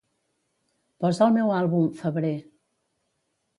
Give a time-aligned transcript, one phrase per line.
[1.05, 2.35] Posa el meu àlbum "Febrer".